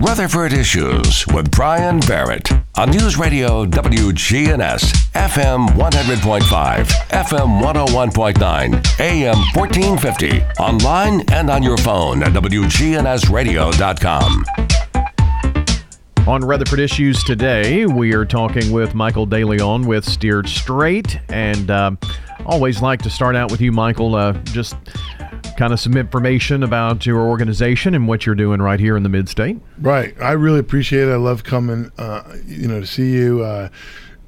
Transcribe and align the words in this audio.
Rutherford 0.00 0.52
Issues 0.54 1.26
with 1.26 1.50
Brian 1.50 2.00
Barrett 2.00 2.50
on 2.76 2.90
News 2.90 3.18
Radio 3.18 3.66
WGNS, 3.66 4.80
FM 5.12 5.68
100.5, 5.68 6.86
FM 7.10 7.60
101.9, 7.60 9.00
AM 9.00 9.36
1450, 9.54 10.42
online 10.58 11.20
and 11.32 11.50
on 11.50 11.62
your 11.62 11.76
phone 11.76 12.22
at 12.22 12.32
WGNSradio.com. 12.32 14.44
On 16.26 16.42
Rutherford 16.42 16.80
Issues 16.80 17.22
today, 17.22 17.84
we 17.84 18.14
are 18.14 18.24
talking 18.24 18.72
with 18.72 18.94
Michael 18.94 19.26
DeLeon 19.26 19.84
with 19.84 20.06
Steered 20.06 20.48
Straight. 20.48 21.20
And 21.28 21.70
uh, 21.70 21.90
always 22.46 22.80
like 22.80 23.02
to 23.02 23.10
start 23.10 23.36
out 23.36 23.50
with 23.50 23.60
you, 23.60 23.70
Michael. 23.70 24.14
Uh, 24.14 24.32
just 24.44 24.76
kind 25.60 25.74
of 25.74 25.78
some 25.78 25.94
information 25.94 26.62
about 26.62 27.04
your 27.04 27.20
organization 27.20 27.94
and 27.94 28.08
what 28.08 28.24
you're 28.24 28.34
doing 28.34 28.62
right 28.62 28.80
here 28.80 28.96
in 28.96 29.02
the 29.02 29.10
mid 29.10 29.28
state. 29.28 29.58
Right. 29.78 30.14
I 30.18 30.32
really 30.32 30.58
appreciate 30.58 31.06
it. 31.06 31.12
I 31.12 31.16
love 31.16 31.44
coming, 31.44 31.92
uh, 31.98 32.22
you 32.46 32.66
know, 32.66 32.80
to 32.80 32.86
see 32.86 33.12
you 33.12 33.44
uh, 33.44 33.68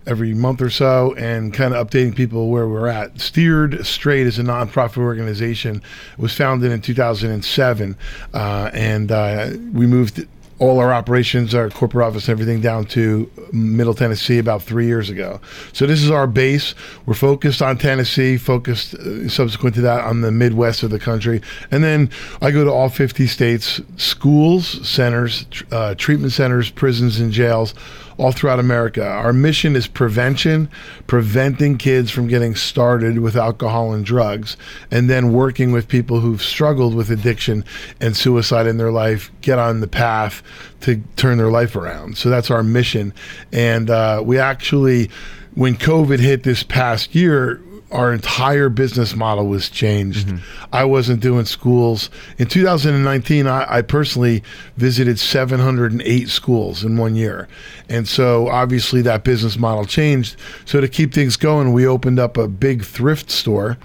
every 0.07 0.35
month 0.35 0.61
or 0.61 0.69
so 0.69 1.15
and 1.15 1.55
kind 1.55 1.73
of 1.73 1.89
updating 1.89 2.15
people 2.15 2.51
where 2.51 2.69
we're 2.69 2.87
at. 2.87 3.19
Steered 3.19 3.87
Straight 3.87 4.27
is 4.27 4.39
a 4.39 4.43
nonprofit 4.43 4.99
organization. 4.99 5.77
It 5.77 6.19
was 6.19 6.37
founded 6.37 6.71
in 6.71 6.83
2007, 6.83 7.97
uh, 8.35 8.71
and 8.75 9.11
uh, 9.11 9.53
we 9.73 9.87
moved 9.87 10.29
all 10.63 10.79
our 10.79 10.93
operations, 10.93 11.57
our 11.57 11.69
corporate 11.69 12.07
office, 12.07 12.29
and 12.29 12.33
everything 12.33 12.61
down 12.61 12.85
to 12.85 13.29
Middle 13.53 13.95
Tennessee 13.95 14.39
about 14.39 14.63
three 14.63 14.87
years 14.87 15.11
ago. 15.11 15.41
So 15.73 15.89
this 15.89 16.01
is 16.01 16.09
our 16.09 16.29
base. 16.29 16.77
We're 17.05 17.15
focused 17.15 17.61
on 17.61 17.79
Tennessee, 17.79 18.37
focused 18.37 18.95
uh, 18.95 19.29
subsequent 19.29 19.75
to 19.75 19.81
that 19.81 20.05
on 20.05 20.21
the 20.21 20.31
Midwest 20.31 20.85
of 20.85 20.91
the 20.91 21.01
country, 21.01 21.43
and 21.73 21.83
then 21.83 22.11
I 22.41 22.53
go 22.53 22.63
to 22.63 22.71
all 22.71 22.89
50 22.89 23.27
states, 23.27 23.81
schools, 23.97 24.89
centers, 24.89 25.47
tr- 25.51 25.65
uh, 25.73 25.95
treatment 25.97 26.33
centers, 26.33 26.71
prisons, 26.71 27.19
and 27.19 27.33
jails 27.33 27.75
all 28.19 28.31
throughout 28.31 28.61
America. 28.61 29.05
Our 29.05 29.33
mission 29.33 29.75
is 29.75 29.87
prevention, 29.89 30.69
preventing 31.07 31.79
kids 31.79 32.11
from 32.11 32.29
getting 32.29 32.55
started 32.55 33.19
with 33.19 33.37
alcohol 33.37 33.93
and 33.93 34.05
drugs, 34.05 34.57
and 34.91 35.11
then 35.11 35.33
working 35.33 35.73
with 35.73 35.89
people 35.89 36.21
who've 36.21 36.43
struggled 36.43 36.95
with 36.95 37.11
addiction 37.11 37.65
and 38.01 38.17
suicide 38.17 38.67
in 38.67 38.77
their 38.77 38.93
life, 38.93 39.33
get 39.41 39.59
on 39.59 39.81
the 39.81 39.89
path 39.89 40.43
to 40.81 41.03
turn 41.17 41.39
their 41.39 41.51
life 41.51 41.77
around. 41.77 42.19
So 42.19 42.29
that's 42.31 42.51
our 42.51 42.63
mission. 42.63 43.13
And 43.53 43.91
uh, 43.91 44.23
we 44.25 44.39
actually, 44.39 45.11
when 45.55 45.77
COVID 45.77 46.19
hit 46.19 46.43
this 46.43 46.63
past 46.63 47.15
year, 47.15 47.61
our 47.93 48.13
entire 48.13 48.69
business 48.69 49.15
model 49.15 49.47
was 49.47 49.69
changed. 49.69 50.27
Mm-hmm. 50.27 50.67
I 50.73 50.85
wasn't 50.85 51.21
doing 51.21 51.45
schools. 51.45 52.11
In 52.39 52.49
2019, 52.49 53.47
I, 53.47 53.67
I, 53.69 53.83
personally 53.83 54.43
visited 54.79 55.19
708 55.19 56.29
schools 56.29 56.85
in 56.85 56.97
one 56.97 57.15
year. 57.15 57.49
And 57.93 58.09
so 58.09 58.49
obviously 58.49 59.03
that 59.03 59.23
business 59.23 59.59
model 59.59 59.85
changed. 59.85 60.37
So 60.65 60.81
to 60.81 60.89
keep 60.89 61.13
things 61.13 61.37
going, 61.37 61.75
we 61.75 61.87
opened 61.87 62.19
up 62.19 62.39
a 62.39 62.49
big 62.49 62.85
thrift 62.85 63.31
store 63.31 63.77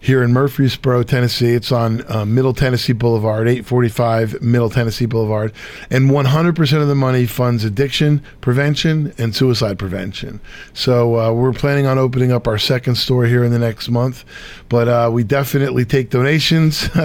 here 0.00 0.22
in 0.22 0.32
Murfreesboro, 0.32 1.02
Tennessee. 1.02 1.52
It's 1.52 1.70
on 1.70 2.02
uh, 2.10 2.24
Middle 2.24 2.54
Tennessee 2.54 2.94
Boulevard, 2.94 3.46
845 3.46 4.40
Middle 4.40 4.70
Tennessee 4.70 5.04
Boulevard. 5.04 5.52
And 5.90 6.10
100% 6.10 6.82
of 6.82 6.88
the 6.88 6.94
money 6.94 7.26
funds 7.26 7.64
addiction 7.64 8.22
prevention 8.40 9.12
and 9.18 9.36
suicide 9.36 9.78
prevention. 9.78 10.40
So 10.72 11.20
uh, 11.20 11.32
we're 11.34 11.52
planning 11.52 11.84
on 11.84 11.98
opening 11.98 12.32
up 12.32 12.48
our 12.48 12.58
second 12.58 12.94
store 12.94 13.26
here 13.26 13.44
in 13.44 13.52
the 13.52 13.58
next 13.58 13.90
month. 13.90 14.24
But 14.70 14.88
uh, 14.88 15.10
we 15.12 15.22
definitely 15.22 15.84
take 15.84 16.10
donations. 16.10 16.88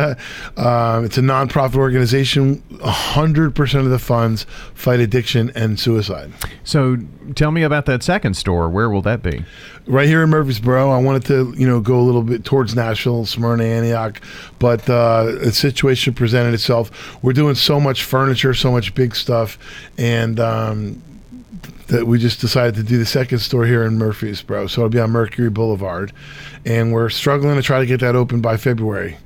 Um, 0.58 1.04
it's 1.04 1.18
a 1.18 1.22
nonprofit 1.22 1.76
organization. 1.76 2.62
100% 2.70 3.80
of 3.80 3.90
the 3.90 4.00
funds 4.00 4.46
fight 4.74 5.00
addiction 5.00 5.52
and 5.56 5.80
suicide. 5.80 6.32
So 6.64 6.98
tell 7.36 7.52
me 7.52 7.64
about 7.64 7.86
that 7.86 8.04
second 8.04 8.36
store. 8.36 8.70
Where 8.70 8.90
will 8.90 9.02
that 9.04 9.22
be? 9.22 9.44
Right 9.86 10.08
here 10.08 10.24
in 10.24 10.30
Murfreesboro. 10.30 10.90
I 10.90 10.98
wanted 11.00 11.26
to, 11.26 11.54
you 11.58 11.68
know, 11.68 11.80
go 11.80 12.00
a 12.00 12.02
little 12.02 12.24
bit 12.24 12.44
towards 12.44 12.76
Nashville, 12.76 13.26
Smyrna, 13.26 13.64
Antioch, 13.64 14.22
but 14.60 14.90
uh, 14.90 15.38
a 15.42 15.52
situation 15.52 16.14
presented 16.14 16.54
itself. 16.54 17.22
We're 17.24 17.34
doing 17.34 17.56
so 17.56 17.80
much 17.80 18.04
furniture, 18.04 18.54
so 18.54 18.72
much 18.72 18.96
big 18.96 19.16
stuff, 19.16 19.58
and 19.98 20.40
um, 20.40 21.02
that 21.88 22.08
we 22.08 22.18
just 22.18 22.42
decided 22.42 22.76
to 22.76 22.84
do 22.84 22.98
the 22.98 23.06
second 23.06 23.40
store 23.40 23.66
here 23.66 23.84
in 23.84 23.98
Murfreesboro. 23.98 24.68
So 24.68 24.82
it'll 24.82 24.90
be 24.90 25.00
on 25.00 25.12
Mercury 25.12 25.50
Boulevard, 25.50 26.12
and 26.66 26.92
we're 26.92 27.10
struggling 27.10 27.56
to 27.56 27.62
try 27.62 27.80
to 27.80 27.86
get 27.86 28.00
that 28.00 28.16
open 28.16 28.42
by 28.42 28.58
February. 28.58 29.18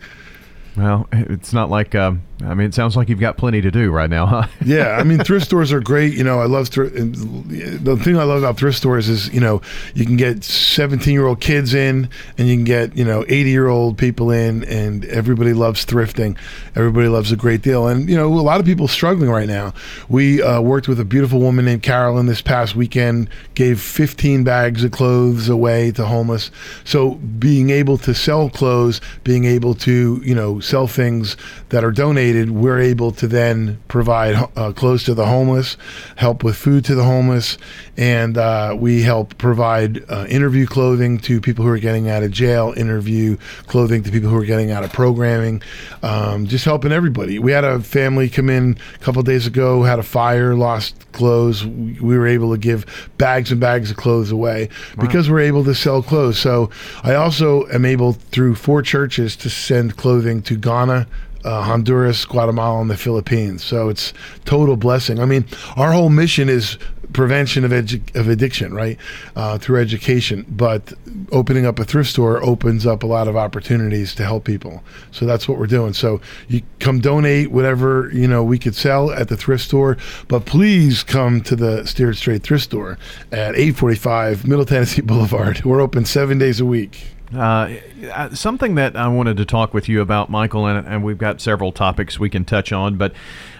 Well, 0.75 1.07
it's 1.11 1.53
not 1.53 1.69
like 1.69 1.95
um, 1.95 2.21
I 2.45 2.53
mean, 2.53 2.67
it 2.67 2.73
sounds 2.73 2.95
like 2.95 3.09
you've 3.09 3.19
got 3.19 3.35
plenty 3.35 3.59
to 3.61 3.69
do 3.69 3.91
right 3.91 4.09
now, 4.09 4.25
huh? 4.25 4.47
yeah, 4.65 4.97
I 4.97 5.03
mean, 5.03 5.19
thrift 5.19 5.45
stores 5.45 5.73
are 5.73 5.81
great. 5.81 6.13
You 6.13 6.23
know, 6.23 6.39
I 6.39 6.45
love 6.45 6.69
thrift. 6.69 6.95
The 6.95 7.99
thing 8.01 8.17
I 8.17 8.23
love 8.23 8.39
about 8.39 8.57
thrift 8.57 8.77
stores 8.77 9.09
is, 9.09 9.29
you 9.33 9.41
know, 9.41 9.61
you 9.93 10.05
can 10.05 10.15
get 10.15 10.43
17 10.43 11.13
year 11.13 11.25
old 11.25 11.41
kids 11.41 11.73
in, 11.73 12.09
and 12.37 12.47
you 12.47 12.55
can 12.55 12.63
get, 12.63 12.95
you 12.95 13.03
know, 13.03 13.25
80 13.27 13.49
year 13.49 13.67
old 13.67 13.97
people 13.97 14.31
in, 14.31 14.63
and 14.65 15.03
everybody 15.05 15.53
loves 15.53 15.85
thrifting. 15.85 16.37
Everybody 16.75 17.09
loves 17.09 17.31
a 17.31 17.35
great 17.35 17.61
deal, 17.61 17.87
and 17.87 18.09
you 18.09 18.15
know, 18.15 18.27
a 18.27 18.39
lot 18.39 18.61
of 18.61 18.65
people 18.65 18.87
struggling 18.87 19.29
right 19.29 19.47
now. 19.47 19.73
We 20.07 20.41
uh, 20.41 20.61
worked 20.61 20.87
with 20.87 20.99
a 20.99 21.05
beautiful 21.05 21.39
woman 21.39 21.65
named 21.65 21.83
Carolyn 21.83 22.25
this 22.27 22.41
past 22.41 22.75
weekend. 22.75 23.29
Gave 23.53 23.81
15 23.81 24.45
bags 24.45 24.83
of 24.83 24.91
clothes 24.91 25.49
away 25.49 25.91
to 25.91 26.05
homeless. 26.05 26.51
So 26.85 27.15
being 27.15 27.69
able 27.69 27.97
to 27.99 28.13
sell 28.13 28.49
clothes, 28.49 29.01
being 29.25 29.43
able 29.43 29.73
to, 29.75 30.21
you 30.23 30.33
know, 30.33 30.61
sell 30.61 30.87
things 30.87 31.35
that 31.69 31.83
are 31.83 31.91
donated 31.91 32.28
donated, 32.29 32.51
we're 32.51 32.79
able 32.79 33.11
to 33.11 33.27
then 33.27 33.79
provide 33.87 34.35
uh, 34.55 34.71
clothes 34.71 35.03
to 35.05 35.13
the 35.13 35.25
homeless, 35.25 35.77
help 36.15 36.43
with 36.43 36.55
food 36.55 36.85
to 36.85 36.95
the 36.95 37.03
homeless, 37.03 37.57
and 37.97 38.37
uh, 38.37 38.75
we 38.77 39.01
help 39.01 39.37
provide 39.37 40.03
uh, 40.09 40.25
interview 40.29 40.65
clothing 40.65 41.17
to 41.17 41.41
people 41.41 41.65
who 41.65 41.71
are 41.71 41.79
getting 41.79 42.09
out 42.09 42.23
of 42.23 42.31
jail, 42.31 42.73
interview 42.77 43.37
clothing 43.67 44.03
to 44.03 44.11
people 44.11 44.29
who 44.29 44.37
are 44.37 44.45
getting 44.45 44.71
out 44.71 44.83
of 44.83 44.93
programming, 44.93 45.61
um, 46.03 46.45
just 46.47 46.65
helping 46.65 46.91
everybody. 46.91 47.39
We 47.39 47.51
had 47.51 47.63
a 47.63 47.79
family 47.79 48.29
come 48.29 48.49
in 48.49 48.77
a 48.95 49.03
couple 49.03 49.21
days 49.23 49.47
ago, 49.47 49.83
had 49.83 49.99
a 49.99 50.03
fire, 50.03 50.55
lost 50.55 51.11
clothes. 51.11 51.65
We 51.65 52.17
were 52.17 52.27
able 52.27 52.51
to 52.51 52.57
give 52.57 52.85
bags 53.17 53.51
and 53.51 53.59
bags 53.59 53.91
of 53.91 53.97
clothes 53.97 54.31
away 54.31 54.69
wow. 54.97 55.03
because 55.05 55.29
we're 55.29 55.41
able 55.41 55.63
to 55.65 55.75
sell 55.75 56.01
clothes. 56.01 56.39
So 56.39 56.69
I 57.03 57.15
also 57.15 57.67
am 57.67 57.85
able 57.85 58.13
through 58.13 58.55
four 58.55 58.81
churches 58.81 59.35
to 59.37 59.49
send 59.49 59.97
clothing 59.97 60.41
to 60.43 60.55
Ghana, 60.55 61.07
uh, 61.43 61.63
Honduras, 61.63 62.25
Guatemala, 62.25 62.81
and 62.81 62.89
the 62.89 62.97
Philippines. 62.97 63.63
So 63.63 63.89
it's 63.89 64.13
total 64.45 64.75
blessing. 64.77 65.19
I 65.19 65.25
mean, 65.25 65.45
our 65.75 65.91
whole 65.91 66.09
mission 66.09 66.49
is 66.49 66.77
prevention 67.13 67.65
of, 67.65 67.71
edu- 67.71 68.15
of 68.15 68.29
addiction, 68.29 68.73
right? 68.73 68.97
Uh, 69.35 69.57
through 69.57 69.79
education. 69.79 70.45
But 70.47 70.93
opening 71.31 71.65
up 71.65 71.79
a 71.79 71.83
thrift 71.83 72.09
store 72.09 72.43
opens 72.43 72.85
up 72.85 73.03
a 73.03 73.07
lot 73.07 73.27
of 73.27 73.35
opportunities 73.35 74.13
to 74.15 74.23
help 74.23 74.43
people. 74.43 74.83
So 75.11 75.25
that's 75.25 75.47
what 75.47 75.57
we're 75.57 75.67
doing. 75.67 75.93
So 75.93 76.21
you 76.47 76.61
come 76.79 76.99
donate 76.99 77.51
whatever, 77.51 78.11
you 78.13 78.27
know, 78.27 78.43
we 78.43 78.59
could 78.59 78.75
sell 78.75 79.11
at 79.11 79.27
the 79.27 79.37
thrift 79.37 79.63
store, 79.63 79.97
but 80.27 80.45
please 80.45 81.03
come 81.03 81.41
to 81.41 81.55
the 81.55 81.85
Steered 81.85 82.17
Straight 82.17 82.43
thrift 82.43 82.63
store 82.65 82.97
at 83.31 83.55
845 83.55 84.47
Middle 84.47 84.65
Tennessee 84.65 85.01
Boulevard. 85.09 85.63
We're 85.63 85.81
open 85.81 86.05
seven 86.05 86.37
days 86.37 86.59
a 86.59 86.65
week. 86.65 87.07
Uh, 87.33 87.75
uh, 88.11 88.33
something 88.33 88.75
that 88.75 88.95
I 88.95 89.07
wanted 89.07 89.37
to 89.37 89.45
talk 89.45 89.73
with 89.73 89.87
you 89.87 90.01
about, 90.01 90.29
Michael, 90.29 90.65
and, 90.65 90.87
and 90.87 91.03
we've 91.03 91.17
got 91.17 91.41
several 91.41 91.71
topics 91.71 92.19
we 92.19 92.29
can 92.29 92.43
touch 92.43 92.71
on, 92.71 92.97
but 92.97 93.13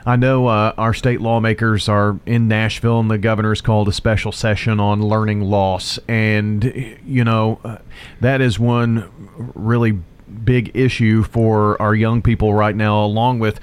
I 0.06 0.16
know 0.16 0.48
uh, 0.48 0.74
our 0.76 0.94
state 0.94 1.22
lawmakers 1.22 1.88
are 1.88 2.20
in 2.26 2.48
Nashville, 2.48 3.00
and 3.00 3.12
the 3.12 3.20
governor's 3.20 3.62
called 3.62 3.88
a 3.88 3.94
special 3.94 4.32
session 4.32 4.80
on 4.80 5.04
learning 5.04 5.42
loss. 5.42 6.00
And, 6.08 6.98
you 7.06 7.24
know, 7.24 7.60
uh, 7.64 7.78
that 8.22 8.42
is 8.42 8.58
one 8.58 9.08
really 9.54 10.00
big 10.44 10.72
issue 10.76 11.22
for 11.24 11.80
our 11.80 11.94
young 11.94 12.24
people 12.24 12.56
right 12.56 12.76
now, 12.76 13.04
along 13.04 13.38
with 13.38 13.60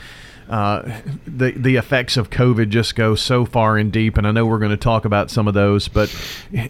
uh, 0.48 1.00
the 1.26 1.52
the 1.52 1.76
effects 1.76 2.16
of 2.16 2.30
COVID 2.30 2.68
just 2.68 2.94
go 2.94 3.14
so 3.14 3.44
far 3.44 3.76
and 3.76 3.92
deep, 3.92 4.16
and 4.16 4.26
I 4.26 4.30
know 4.30 4.46
we're 4.46 4.58
going 4.58 4.70
to 4.70 4.76
talk 4.76 5.04
about 5.04 5.30
some 5.30 5.48
of 5.48 5.54
those. 5.54 5.88
But 5.88 6.14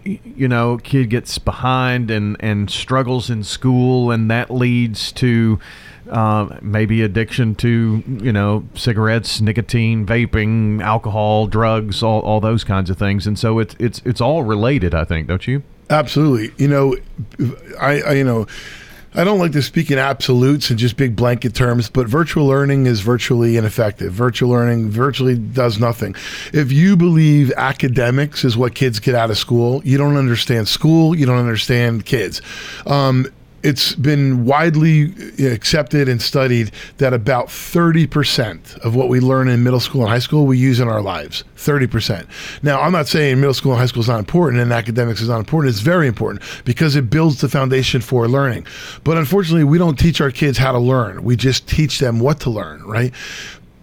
you 0.04 0.48
know, 0.48 0.78
kid 0.78 1.10
gets 1.10 1.38
behind 1.38 2.10
and 2.10 2.36
and 2.40 2.70
struggles 2.70 3.28
in 3.30 3.44
school, 3.44 4.10
and 4.10 4.30
that 4.30 4.50
leads 4.50 5.12
to 5.12 5.58
uh, 6.10 6.58
maybe 6.62 7.02
addiction 7.02 7.54
to 7.56 8.02
you 8.06 8.32
know 8.32 8.64
cigarettes, 8.74 9.40
nicotine, 9.40 10.06
vaping, 10.06 10.80
alcohol, 10.80 11.46
drugs, 11.46 12.02
all, 12.02 12.20
all 12.20 12.40
those 12.40 12.64
kinds 12.64 12.90
of 12.90 12.98
things. 12.98 13.26
And 13.26 13.38
so 13.38 13.58
it's 13.58 13.74
it's 13.78 14.00
it's 14.04 14.20
all 14.20 14.42
related, 14.42 14.94
I 14.94 15.04
think, 15.04 15.28
don't 15.28 15.46
you? 15.46 15.62
Absolutely. 15.90 16.52
You 16.56 16.68
know, 16.68 16.96
I, 17.80 18.00
I 18.00 18.12
you 18.12 18.24
know 18.24 18.46
I 19.16 19.24
don't 19.24 19.38
like 19.38 19.52
to 19.52 19.62
speak 19.62 19.90
in 19.90 19.98
absolutes 19.98 20.68
and 20.68 20.78
just 20.78 20.98
big 20.98 21.16
blanket 21.16 21.54
terms, 21.54 21.88
but 21.88 22.06
virtual 22.06 22.46
learning 22.46 22.84
is 22.84 23.00
virtually 23.00 23.56
ineffective. 23.56 24.12
Virtual 24.12 24.50
learning 24.50 24.90
virtually 24.90 25.38
does 25.38 25.78
nothing. 25.78 26.14
If 26.52 26.70
you 26.70 26.98
believe 26.98 27.50
academics 27.56 28.44
is 28.44 28.58
what 28.58 28.74
kids 28.74 29.00
get 29.00 29.14
out 29.14 29.30
of 29.30 29.38
school, 29.38 29.80
you 29.86 29.96
don't 29.96 30.18
understand 30.18 30.68
school, 30.68 31.16
you 31.16 31.24
don't 31.24 31.38
understand 31.38 32.04
kids. 32.04 32.42
Um, 32.84 33.26
it's 33.66 33.96
been 33.96 34.44
widely 34.44 35.12
accepted 35.44 36.08
and 36.08 36.22
studied 36.22 36.70
that 36.98 37.12
about 37.12 37.48
30% 37.48 38.78
of 38.78 38.94
what 38.94 39.08
we 39.08 39.18
learn 39.18 39.48
in 39.48 39.64
middle 39.64 39.80
school 39.80 40.02
and 40.02 40.10
high 40.10 40.20
school 40.20 40.46
we 40.46 40.56
use 40.56 40.78
in 40.78 40.86
our 40.86 41.02
lives. 41.02 41.42
30%. 41.56 42.28
Now, 42.62 42.80
I'm 42.80 42.92
not 42.92 43.08
saying 43.08 43.40
middle 43.40 43.54
school 43.54 43.72
and 43.72 43.80
high 43.80 43.86
school 43.86 44.02
is 44.02 44.08
not 44.08 44.20
important 44.20 44.62
and 44.62 44.72
academics 44.72 45.20
is 45.20 45.28
not 45.28 45.40
important. 45.40 45.70
It's 45.72 45.80
very 45.80 46.06
important 46.06 46.44
because 46.64 46.94
it 46.94 47.10
builds 47.10 47.40
the 47.40 47.48
foundation 47.48 48.00
for 48.00 48.28
learning. 48.28 48.68
But 49.02 49.18
unfortunately, 49.18 49.64
we 49.64 49.78
don't 49.78 49.98
teach 49.98 50.20
our 50.20 50.30
kids 50.30 50.56
how 50.56 50.70
to 50.70 50.78
learn. 50.78 51.24
We 51.24 51.34
just 51.34 51.66
teach 51.66 51.98
them 51.98 52.20
what 52.20 52.38
to 52.40 52.50
learn, 52.50 52.84
right? 52.84 53.12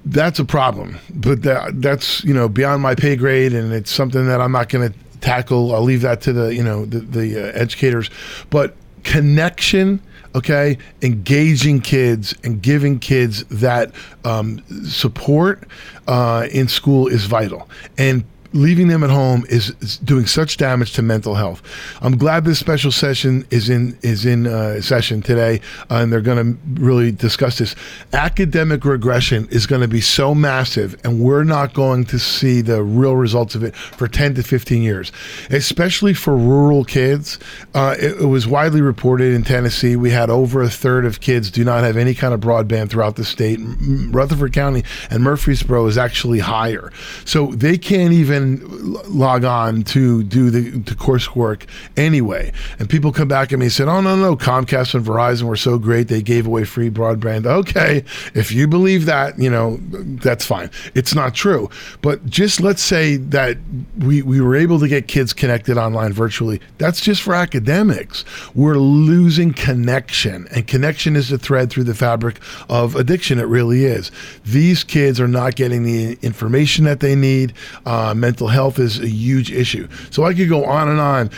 That's 0.06 0.40
a 0.40 0.46
problem. 0.46 0.98
But 1.14 1.42
that, 1.42 1.82
that's, 1.82 2.24
you 2.24 2.34
know, 2.34 2.48
beyond 2.48 2.82
my 2.82 2.96
pay 2.96 3.18
grade 3.18 3.52
and 3.52 3.74
it's 3.74 3.92
something 3.92 4.28
that 4.28 4.40
I'm 4.40 4.54
not 4.54 4.70
going 4.70 4.94
to 4.94 4.98
tackle. 5.20 5.76
I'll 5.76 5.84
leave 5.84 6.04
that 6.04 6.22
to 6.22 6.32
the, 6.32 6.56
you 6.56 6.64
know, 6.64 6.86
the, 6.86 7.00
the 7.00 7.50
uh, 7.50 7.52
educators. 7.52 8.10
But 8.50 8.76
connection 9.04 10.02
okay 10.36 10.78
engaging 11.02 11.80
kids 11.82 12.36
and 12.44 12.62
giving 12.62 13.00
kids 13.00 13.44
that 13.46 13.92
um, 14.26 14.64
support 14.86 15.64
uh, 16.08 16.48
in 16.52 16.68
school 16.68 17.08
is 17.08 17.26
vital. 17.26 17.70
And 17.98 18.24
leaving 18.54 18.88
them 18.88 19.04
at 19.04 19.10
home 19.10 19.46
is, 19.50 19.74
is, 19.82 19.98
doing 19.98 20.26
such 20.26 20.58
damage 20.58 20.94
to 20.94 21.02
mental 21.02 21.36
health. 21.36 21.62
I'm 22.02 22.18
glad 22.18 22.46
this 22.46 22.60
special 22.60 22.92
session 22.92 23.46
is 23.50 23.70
in 23.70 23.98
is 24.02 24.26
in 24.26 24.48
uh, 24.48 24.82
session 24.82 25.22
today, 25.22 25.60
uh, 25.90 25.96
and 25.96 26.14
they're 26.14 26.22
going 26.22 26.56
to 26.56 26.82
really 26.82 27.12
discuss 27.12 27.58
this. 27.58 27.76
Academic 28.14 28.86
regression 28.86 29.48
is 29.50 29.66
going 29.66 29.82
to 29.82 29.88
be 29.88 30.02
so 30.02 30.36
massive, 30.36 31.00
and 31.04 31.20
we're 31.20 31.44
not 31.44 31.74
going 31.74 32.06
to 32.06 32.20
see 32.20 32.62
the 32.62 32.84
real 32.84 33.16
results 33.16 33.56
of 33.56 33.64
it 33.64 33.76
for 33.76 34.08
10 34.08 34.36
to 34.36 34.44
15 34.44 34.82
years, 34.84 35.12
especially 35.50 36.14
for 36.14 36.38
rural 36.38 36.86
kids. 36.86 37.40
Uh, 37.74 37.96
it, 38.00 38.22
it 38.22 38.26
was 38.26 38.48
widely 38.48 38.82
reported 38.82 39.34
in 39.34 39.44
Tennessee 39.44 39.96
we 39.96 40.12
had 40.12 40.30
over 40.30 40.62
a 40.62 40.70
third 40.70 41.06
of 41.06 41.22
kids 41.22 41.50
do 41.50 41.64
not 41.64 41.84
have 41.84 41.98
any 41.98 42.14
kind 42.14 42.34
of 42.34 42.40
broadband 42.40 42.90
throughout 42.90 43.16
the 43.16 43.26
state. 43.26 43.60
Rutherford 43.62 44.54
County 44.54 44.84
and 45.10 45.24
Murfreesboro 45.24 45.88
is 45.88 45.98
actually 45.98 46.40
higher, 46.40 46.92
so 47.26 47.48
they 47.48 47.78
can't 47.78 48.14
even 48.14 48.43
log 48.44 49.44
on 49.44 49.84
to 49.84 50.24
do 50.24 50.50
the, 50.50 50.70
the 50.72 50.96
coursework 50.96 51.68
anyway. 51.98 52.52
And 52.80 52.90
people 52.90 53.12
come 53.12 53.28
back 53.28 53.52
at 53.54 53.60
me 53.60 53.66
and 53.66 53.74
said, 53.74 53.88
"Oh 53.88 54.02
no, 54.02 54.16
no, 54.16 54.36
Comcast 54.36 54.96
and 54.96 55.06
Verizon 55.06 55.44
were 55.44 55.56
so 55.56 55.78
great; 55.78 56.08
they 56.08 56.22
gave 56.22 56.48
away 56.48 56.64
free 56.64 56.90
broadband." 56.90 57.46
Okay, 57.46 58.04
if 58.34 58.52
you 58.52 58.68
believe 58.68 59.06
that, 59.06 59.38
you 59.40 59.50
know 59.50 59.78
that's 60.22 60.46
fine. 60.46 60.70
It's 60.96 61.16
not 61.16 61.34
true, 61.34 61.70
but 62.02 62.26
just 62.26 62.62
let's 62.62 62.82
say 62.82 63.18
that 63.18 63.58
we 64.00 64.22
we 64.22 64.42
were 64.42 64.56
able 64.56 64.80
to 64.80 64.88
get 64.88 65.08
kids 65.08 65.34
connected 65.34 65.78
online 65.78 66.14
virtually. 66.14 66.62
That's 66.78 67.02
just 67.02 67.22
for 67.22 67.34
academics. 67.34 68.26
We're 68.54 68.78
losing 68.78 69.54
connection, 69.54 70.48
and 70.52 70.68
connection 70.68 71.16
is 71.16 71.30
the 71.30 71.38
thread 71.38 71.70
through 71.70 71.86
the 71.86 71.96
fabric 71.96 72.40
of 72.70 72.96
addiction. 72.96 73.40
It 73.40 73.48
really 73.48 73.86
is. 73.86 74.12
These 74.46 74.84
kids 74.84 75.20
are 75.20 75.28
not 75.28 75.56
getting 75.56 75.84
the 75.84 76.18
information 76.22 76.86
that 76.86 77.00
they 77.00 77.16
need. 77.16 77.54
Uh, 77.86 78.14
mental 78.34 78.48
health 78.48 78.80
is 78.80 79.00
a 79.00 79.08
huge 79.08 79.52
issue. 79.52 79.88
So 80.10 80.24
I 80.24 80.34
could 80.34 80.50
go 80.50 80.66
on 80.66 80.90
and 80.90 81.00
on 81.00 81.30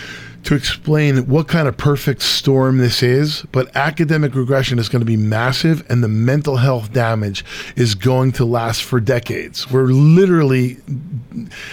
to 0.45 0.56
explain 0.56 1.27
what 1.27 1.50
kind 1.50 1.68
of 1.68 1.75
perfect 1.75 2.21
storm 2.21 2.77
this 2.77 3.03
is, 3.03 3.42
but 3.51 3.75
academic 3.75 4.33
regression 4.33 4.80
is 4.80 4.88
going 4.88 5.01
to 5.01 5.06
be 5.06 5.18
massive 5.18 5.83
and 5.89 6.01
the 6.01 6.07
mental 6.07 6.56
health 6.56 6.94
damage 6.94 7.44
is 7.75 7.95
going 7.95 8.31
to 8.31 8.45
last 8.45 8.81
for 8.81 9.01
decades. 9.01 9.69
We're 9.69 9.88
literally, 9.88 10.77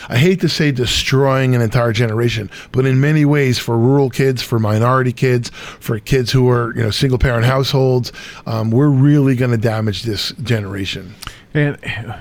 I 0.08 0.19
hate 0.19 0.40
to 0.40 0.48
say 0.48 0.72
destroying 0.72 1.54
an 1.54 1.62
entire 1.62 1.92
generation, 1.92 2.50
but 2.72 2.84
in 2.84 3.00
many 3.00 3.24
ways 3.24 3.60
for 3.60 3.78
rural 3.78 4.10
kids, 4.10 4.42
for 4.42 4.58
minority 4.58 5.12
kids, 5.12 5.50
for 5.50 6.00
kids 6.00 6.32
who 6.32 6.50
are, 6.50 6.74
you 6.74 6.82
know, 6.82 6.90
single 6.90 7.19
parent 7.19 7.44
households, 7.44 8.10
um, 8.46 8.72
we're 8.72 8.88
really 8.88 9.36
going 9.36 9.52
to 9.52 9.56
damage 9.56 10.02
this 10.02 10.32
generation. 10.42 11.14
And 11.54 11.76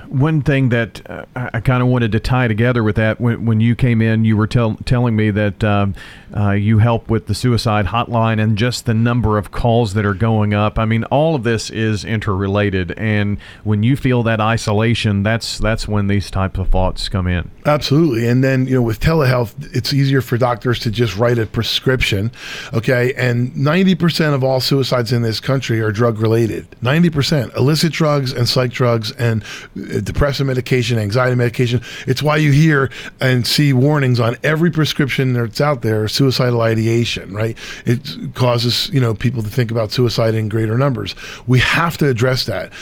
one 0.07 0.41
thing 0.41 0.69
that 0.69 1.09
uh, 1.09 1.25
I 1.35 1.61
kind 1.61 1.81
of 1.81 1.87
wanted 1.87 2.11
to 2.11 2.19
tie 2.19 2.47
together 2.47 2.83
with 2.83 2.97
that, 2.97 3.21
when, 3.21 3.45
when 3.45 3.61
you 3.61 3.75
came 3.75 4.01
in, 4.01 4.25
you 4.25 4.35
were 4.35 4.47
tell, 4.47 4.75
telling 4.85 5.15
me 5.15 5.31
that 5.31 5.63
um, 5.63 5.95
uh, 6.35 6.51
you 6.51 6.79
help 6.79 7.09
with 7.09 7.27
the 7.27 7.35
suicide 7.35 7.87
hotline 7.87 8.41
and 8.41 8.57
just 8.57 8.85
the 8.85 8.93
number 8.93 9.37
of 9.37 9.51
calls 9.51 9.93
that 9.93 10.05
are 10.05 10.13
going 10.13 10.53
up. 10.53 10.77
I 10.77 10.85
mean, 10.85 11.03
all 11.05 11.35
of 11.35 11.43
this 11.43 11.69
is 11.69 12.03
interrelated, 12.03 12.91
and 12.97 13.39
when 13.63 13.83
you 13.83 13.95
feel 13.95 14.23
that 14.23 14.39
isolation, 14.39 15.23
that's 15.23 15.57
that's 15.57 15.87
when 15.87 16.07
these 16.07 16.29
types 16.31 16.59
of 16.59 16.69
thoughts 16.69 17.09
come 17.09 17.27
in. 17.27 17.51
Absolutely, 17.65 18.27
and 18.27 18.43
then 18.43 18.65
you 18.65 18.75
know 18.75 18.81
with 18.81 18.99
telehealth, 18.99 19.53
it's 19.75 19.93
easier 19.93 20.21
for 20.21 20.37
doctors 20.37 20.79
to 20.79 20.91
just 20.91 21.17
write 21.17 21.37
a 21.37 21.45
prescription, 21.45 22.31
okay? 22.73 23.13
And 23.13 23.55
ninety 23.55 23.95
percent 23.95 24.35
of 24.35 24.43
all 24.43 24.59
suicides 24.59 25.11
in 25.11 25.21
this 25.21 25.39
country 25.39 25.81
are 25.81 25.91
drug 25.91 26.19
related. 26.19 26.67
Ninety 26.81 27.09
percent 27.09 27.53
illicit 27.55 27.91
drugs 27.91 28.31
and 28.31 28.47
psych 28.47 28.71
drugs 28.71 29.11
and 29.21 29.43
uh, 29.43 29.99
depressive 30.01 30.47
medication, 30.47 30.97
anxiety 30.97 31.35
medication. 31.35 31.81
It's 32.07 32.23
why 32.23 32.37
you 32.37 32.51
hear 32.51 32.89
and 33.21 33.45
see 33.45 33.71
warnings 33.71 34.19
on 34.19 34.35
every 34.43 34.71
prescription 34.71 35.33
that's 35.33 35.61
out 35.61 35.81
there 35.83 36.07
suicidal 36.07 36.61
ideation, 36.61 37.33
right? 37.33 37.57
It 37.85 38.33
causes, 38.33 38.89
you 38.91 38.99
know, 38.99 39.13
people 39.13 39.43
to 39.43 39.49
think 39.49 39.71
about 39.71 39.91
suicide 39.91 40.33
in 40.33 40.49
greater 40.49 40.77
numbers. 40.77 41.15
We 41.47 41.59
have 41.59 41.97
to 41.99 42.09
address 42.09 42.45
that. 42.45 42.73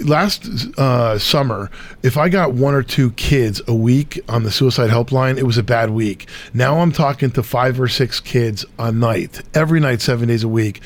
Last 0.00 0.46
uh, 0.78 1.18
summer, 1.18 1.70
if 2.02 2.16
I 2.16 2.28
got 2.28 2.52
one 2.52 2.74
or 2.74 2.82
two 2.82 3.12
kids 3.12 3.62
a 3.66 3.74
week 3.74 4.20
on 4.28 4.42
the 4.42 4.50
suicide 4.50 4.90
helpline, 4.90 5.38
it 5.38 5.44
was 5.44 5.58
a 5.58 5.62
bad 5.62 5.90
week. 5.90 6.28
Now 6.52 6.80
I'm 6.80 6.92
talking 6.92 7.30
to 7.32 7.42
five 7.42 7.80
or 7.80 7.88
six 7.88 8.20
kids 8.20 8.64
a 8.78 8.92
night, 8.92 9.42
every 9.54 9.80
night, 9.80 10.02
seven 10.02 10.28
days 10.28 10.44
a 10.44 10.48
week 10.48 10.82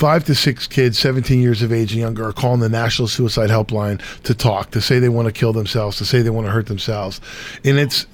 five 0.00 0.24
to 0.24 0.34
six 0.34 0.66
kids, 0.66 0.98
17 0.98 1.42
years 1.42 1.60
of 1.60 1.70
age 1.70 1.92
and 1.92 2.00
younger, 2.00 2.26
are 2.26 2.32
calling 2.32 2.60
the 2.60 2.70
National 2.70 3.06
Suicide 3.06 3.50
Helpline 3.50 4.00
to 4.22 4.34
talk, 4.34 4.70
to 4.70 4.80
say 4.80 4.98
they 4.98 5.10
want 5.10 5.26
to 5.26 5.32
kill 5.32 5.52
themselves, 5.52 5.98
to 5.98 6.06
say 6.06 6.22
they 6.22 6.30
want 6.30 6.46
to 6.46 6.50
hurt 6.50 6.68
themselves. 6.68 7.20
And 7.66 7.78
it's 7.78 8.06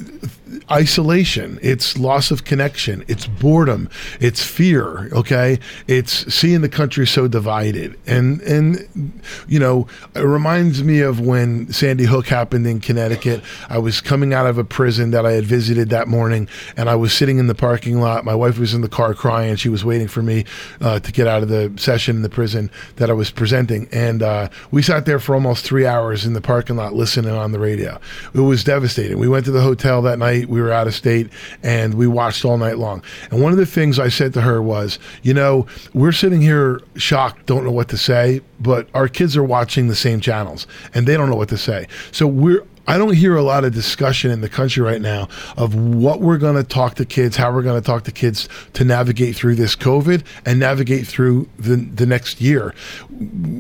isolation, 0.70 1.58
it's 1.62 1.98
loss 1.98 2.30
of 2.30 2.44
connection, 2.44 3.04
it's 3.08 3.26
boredom, 3.26 3.88
it's 4.20 4.42
fear, 4.44 5.08
okay? 5.12 5.58
It's 5.88 6.32
seeing 6.32 6.60
the 6.60 6.68
country 6.68 7.06
so 7.06 7.26
divided. 7.26 7.98
And 8.06 8.40
and 8.42 9.20
you 9.48 9.58
know, 9.58 9.88
it 10.14 10.20
reminds 10.20 10.82
me 10.84 11.00
of 11.00 11.20
when 11.20 11.72
Sandy 11.72 12.04
Hook 12.04 12.26
happened 12.28 12.66
in 12.66 12.80
Connecticut. 12.80 13.42
I 13.68 13.78
was 13.78 14.00
coming 14.00 14.32
out 14.34 14.46
of 14.46 14.58
a 14.58 14.64
prison 14.64 15.10
that 15.10 15.26
I 15.26 15.32
had 15.32 15.44
visited 15.44 15.90
that 15.90 16.08
morning 16.08 16.48
and 16.76 16.88
I 16.88 16.94
was 16.94 17.12
sitting 17.12 17.38
in 17.38 17.46
the 17.46 17.54
parking 17.54 18.00
lot. 18.00 18.24
My 18.24 18.34
wife 18.34 18.58
was 18.58 18.74
in 18.74 18.82
the 18.82 18.88
car 18.88 19.14
crying. 19.14 19.56
She 19.56 19.68
was 19.68 19.84
waiting 19.84 20.08
for 20.08 20.22
me 20.22 20.44
uh, 20.80 21.00
to 21.00 21.12
get 21.12 21.26
out 21.26 21.42
of 21.42 21.48
the 21.48 21.72
session 21.76 22.16
in 22.16 22.22
the 22.22 22.28
prison 22.28 22.70
that 22.96 23.10
I 23.10 23.14
was 23.14 23.30
presenting. 23.30 23.88
And 23.92 24.22
uh, 24.22 24.48
we 24.70 24.82
sat 24.82 25.06
there 25.06 25.18
for 25.18 25.34
almost 25.34 25.64
three 25.64 25.86
hours 25.86 26.24
in 26.24 26.32
the 26.34 26.40
parking 26.40 26.76
lot 26.76 26.94
listening 26.94 27.32
on 27.32 27.52
the 27.52 27.58
radio. 27.58 27.98
It 28.34 28.40
was 28.40 28.62
devastating. 28.62 29.18
We 29.18 29.28
went 29.28 29.44
to 29.46 29.50
the 29.50 29.62
hotel 29.62 30.02
that 30.02 30.18
night. 30.36 30.48
We 30.48 30.60
were 30.60 30.72
out 30.72 30.86
of 30.86 30.94
state 30.94 31.28
and 31.62 31.94
we 31.94 32.06
watched 32.06 32.44
all 32.44 32.58
night 32.58 32.78
long. 32.78 33.02
And 33.30 33.42
one 33.42 33.52
of 33.52 33.58
the 33.58 33.66
things 33.66 33.98
I 33.98 34.08
said 34.08 34.32
to 34.34 34.40
her 34.42 34.62
was, 34.62 34.98
you 35.22 35.34
know, 35.34 35.66
we're 35.94 36.12
sitting 36.12 36.40
here 36.40 36.80
shocked, 36.96 37.46
don't 37.46 37.64
know 37.64 37.72
what 37.72 37.88
to 37.88 37.96
say, 37.96 38.40
but 38.60 38.88
our 38.94 39.08
kids 39.08 39.36
are 39.36 39.44
watching 39.44 39.88
the 39.88 39.94
same 39.94 40.20
channels 40.20 40.66
and 40.94 41.06
they 41.06 41.16
don't 41.16 41.30
know 41.30 41.36
what 41.36 41.48
to 41.50 41.58
say. 41.58 41.86
So 42.12 42.26
we're 42.26 42.64
I 42.88 42.98
don't 42.98 43.14
hear 43.14 43.36
a 43.36 43.42
lot 43.42 43.64
of 43.64 43.74
discussion 43.74 44.30
in 44.30 44.40
the 44.40 44.48
country 44.48 44.82
right 44.82 45.00
now 45.00 45.28
of 45.56 45.74
what 45.74 46.20
we're 46.20 46.38
going 46.38 46.56
to 46.56 46.62
talk 46.62 46.94
to 46.96 47.04
kids, 47.04 47.36
how 47.36 47.52
we're 47.52 47.62
going 47.62 47.80
to 47.80 47.84
talk 47.86 48.04
to 48.04 48.12
kids 48.12 48.48
to 48.74 48.84
navigate 48.84 49.36
through 49.36 49.56
this 49.56 49.74
COVID 49.74 50.24
and 50.44 50.60
navigate 50.60 51.06
through 51.06 51.48
the, 51.58 51.76
the 51.76 52.06
next 52.06 52.40
year. 52.40 52.74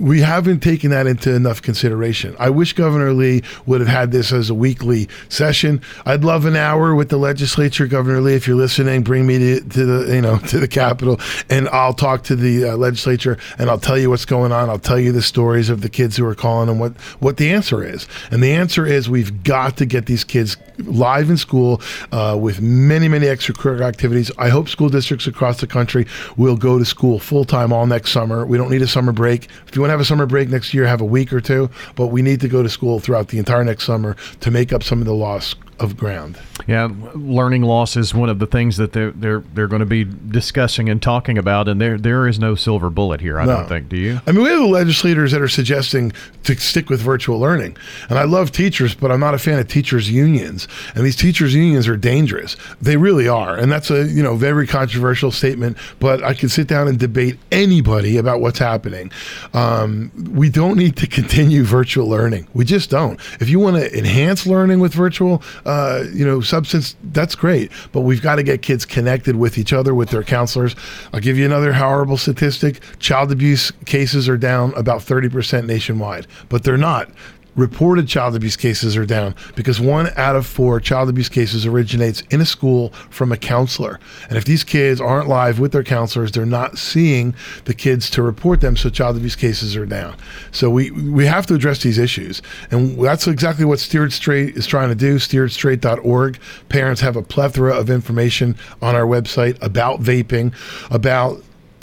We 0.00 0.20
haven't 0.20 0.60
taken 0.60 0.90
that 0.90 1.06
into 1.06 1.34
enough 1.34 1.62
consideration. 1.62 2.36
I 2.38 2.50
wish 2.50 2.72
Governor 2.72 3.12
Lee 3.12 3.42
would 3.66 3.80
have 3.80 3.88
had 3.88 4.12
this 4.12 4.32
as 4.32 4.50
a 4.50 4.54
weekly 4.54 5.08
session. 5.28 5.80
I'd 6.04 6.24
love 6.24 6.44
an 6.44 6.56
hour 6.56 6.94
with 6.94 7.08
the 7.08 7.16
legislature, 7.16 7.86
Governor 7.86 8.20
Lee. 8.20 8.34
If 8.34 8.46
you're 8.46 8.56
listening, 8.56 9.02
bring 9.02 9.26
me 9.26 9.38
to, 9.38 9.60
to 9.60 9.84
the 9.84 10.14
you 10.14 10.20
know 10.20 10.38
to 10.38 10.58
the 10.58 10.68
Capitol, 10.68 11.18
and 11.50 11.68
I'll 11.70 11.94
talk 11.94 12.22
to 12.24 12.36
the 12.36 12.70
uh, 12.70 12.76
legislature 12.76 13.38
and 13.58 13.70
I'll 13.70 13.80
tell 13.80 13.98
you 13.98 14.10
what's 14.10 14.24
going 14.24 14.52
on. 14.52 14.68
I'll 14.70 14.78
tell 14.78 14.98
you 14.98 15.12
the 15.12 15.22
stories 15.22 15.70
of 15.70 15.80
the 15.80 15.88
kids 15.88 16.16
who 16.16 16.26
are 16.26 16.34
calling 16.34 16.68
and 16.68 16.78
what 16.78 16.92
what 17.18 17.36
the 17.38 17.50
answer 17.50 17.82
is. 17.82 18.06
And 18.30 18.42
the 18.42 18.52
answer 18.52 18.86
is 18.86 19.08
we've 19.16 19.42
got 19.44 19.78
to 19.78 19.86
get 19.86 20.04
these 20.04 20.24
kids 20.24 20.58
live 20.80 21.30
in 21.30 21.38
school 21.38 21.80
uh, 22.12 22.36
with 22.38 22.60
many, 22.60 23.08
many 23.08 23.24
extracurricular 23.24 23.80
activities. 23.80 24.30
I 24.36 24.50
hope 24.50 24.68
school 24.68 24.90
districts 24.90 25.26
across 25.26 25.58
the 25.58 25.66
country 25.66 26.06
will 26.36 26.58
go 26.58 26.78
to 26.78 26.84
school 26.84 27.18
full 27.18 27.46
time 27.46 27.72
all 27.72 27.86
next 27.86 28.10
summer. 28.10 28.44
We 28.44 28.58
don't 28.58 28.70
need 28.70 28.82
a 28.82 28.86
summer 28.86 29.12
break. 29.12 29.48
If 29.66 29.74
you 29.74 29.80
want 29.80 29.88
to 29.88 29.92
have 29.92 30.00
a 30.00 30.04
summer 30.04 30.26
break 30.26 30.50
next 30.50 30.74
year, 30.74 30.86
have 30.86 31.00
a 31.00 31.06
week 31.06 31.32
or 31.32 31.40
two, 31.40 31.70
but 31.94 32.08
we 32.08 32.20
need 32.20 32.42
to 32.42 32.48
go 32.48 32.62
to 32.62 32.68
school 32.68 33.00
throughout 33.00 33.28
the 33.28 33.38
entire 33.38 33.64
next 33.64 33.84
summer 33.84 34.16
to 34.40 34.50
make 34.50 34.70
up 34.70 34.82
some 34.82 35.00
of 35.00 35.06
the 35.06 35.14
loss 35.14 35.54
of 35.78 35.96
ground. 35.96 36.38
Yeah, 36.66 36.88
learning 37.14 37.62
loss 37.62 37.96
is 37.96 38.14
one 38.14 38.28
of 38.28 38.38
the 38.38 38.46
things 38.46 38.76
that 38.78 38.92
they're 38.92 39.10
they're 39.12 39.40
they're 39.54 39.68
going 39.68 39.80
to 39.80 39.86
be 39.86 40.04
discussing 40.04 40.88
and 40.88 41.00
talking 41.00 41.38
about, 41.38 41.68
and 41.68 41.80
there 41.80 41.98
there 41.98 42.26
is 42.26 42.38
no 42.38 42.54
silver 42.54 42.90
bullet 42.90 43.20
here. 43.20 43.38
I 43.38 43.44
no. 43.44 43.56
don't 43.56 43.68
think. 43.68 43.88
Do 43.88 43.96
you? 43.96 44.20
I 44.26 44.32
mean, 44.32 44.42
we 44.42 44.48
have 44.48 44.62
legislators 44.62 45.32
that 45.32 45.40
are 45.40 45.48
suggesting 45.48 46.12
to 46.44 46.56
stick 46.56 46.88
with 46.88 47.00
virtual 47.00 47.38
learning, 47.38 47.76
and 48.08 48.18
I 48.18 48.24
love 48.24 48.52
teachers, 48.52 48.94
but 48.94 49.05
but 49.06 49.12
I'm 49.12 49.20
not 49.20 49.34
a 49.34 49.38
fan 49.38 49.60
of 49.60 49.68
teachers 49.68 50.10
unions. 50.10 50.66
And 50.96 51.06
these 51.06 51.14
teachers 51.14 51.54
unions 51.54 51.86
are 51.86 51.96
dangerous. 51.96 52.56
They 52.82 52.96
really 52.96 53.28
are. 53.28 53.56
And 53.56 53.70
that's 53.70 53.88
a, 53.88 54.08
you 54.08 54.20
know, 54.20 54.34
very 54.34 54.66
controversial 54.66 55.30
statement, 55.30 55.76
but 56.00 56.24
I 56.24 56.34
can 56.34 56.48
sit 56.48 56.66
down 56.66 56.88
and 56.88 56.98
debate 56.98 57.38
anybody 57.52 58.16
about 58.16 58.40
what's 58.40 58.58
happening. 58.58 59.12
Um, 59.54 60.10
we 60.34 60.50
don't 60.50 60.76
need 60.76 60.96
to 60.96 61.06
continue 61.18 61.62
virtual 61.62 62.08
learning. 62.08 62.48
We 62.52 62.64
just 62.64 62.90
don't. 62.90 63.20
If 63.38 63.48
you 63.48 63.60
want 63.60 63.76
to 63.76 63.96
enhance 63.96 64.44
learning 64.44 64.80
with 64.80 64.92
virtual, 64.92 65.40
uh, 65.64 66.02
you 66.12 66.26
know, 66.26 66.40
substance, 66.40 66.96
that's 67.12 67.36
great. 67.36 67.70
But 67.92 68.00
we've 68.00 68.20
got 68.20 68.36
to 68.36 68.42
get 68.42 68.62
kids 68.62 68.84
connected 68.84 69.36
with 69.36 69.56
each 69.56 69.72
other, 69.72 69.94
with 69.94 70.10
their 70.10 70.24
counselors. 70.24 70.74
I'll 71.12 71.20
give 71.20 71.38
you 71.38 71.46
another 71.46 71.72
horrible 71.72 72.16
statistic. 72.16 72.80
Child 72.98 73.30
abuse 73.30 73.70
cases 73.84 74.28
are 74.28 74.36
down 74.36 74.74
about 74.74 74.98
30% 75.02 75.64
nationwide, 75.64 76.26
but 76.48 76.64
they're 76.64 76.76
not 76.76 77.08
reported 77.56 78.06
child 78.06 78.36
abuse 78.36 78.56
cases 78.56 78.96
are 78.96 79.06
down 79.06 79.34
because 79.54 79.80
one 79.80 80.10
out 80.16 80.36
of 80.36 80.46
four 80.46 80.78
child 80.78 81.08
abuse 81.08 81.28
cases 81.28 81.66
originates 81.66 82.22
in 82.30 82.40
a 82.40 82.46
school 82.46 82.90
from 83.10 83.32
a 83.32 83.36
counselor. 83.36 83.98
And 84.28 84.36
if 84.38 84.44
these 84.44 84.62
kids 84.62 85.00
aren't 85.00 85.28
live 85.28 85.58
with 85.58 85.72
their 85.72 85.82
counselors, 85.82 86.32
they're 86.32 86.46
not 86.46 86.78
seeing 86.78 87.34
the 87.64 87.74
kids 87.74 88.10
to 88.10 88.22
report 88.22 88.60
them, 88.60 88.76
so 88.76 88.90
child 88.90 89.16
abuse 89.16 89.36
cases 89.36 89.76
are 89.76 89.86
down. 89.86 90.16
So 90.52 90.70
we 90.70 90.90
we 90.90 91.26
have 91.26 91.46
to 91.46 91.54
address 91.54 91.82
these 91.82 91.98
issues. 91.98 92.42
And 92.70 93.02
that's 93.02 93.26
exactly 93.26 93.64
what 93.64 93.78
Steered 93.78 94.12
Straight 94.12 94.56
is 94.56 94.66
trying 94.66 94.88
to 94.90 94.94
do, 94.94 95.16
steeredstraight.org. 95.16 96.38
Parents 96.68 97.00
have 97.00 97.16
a 97.16 97.22
plethora 97.22 97.74
of 97.74 97.90
information 97.90 98.56
on 98.82 98.94
our 98.94 99.06
website 99.06 99.60
about 99.62 100.00
vaping, 100.00 100.54
about 100.90 101.42